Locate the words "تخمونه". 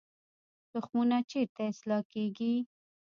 0.71-1.17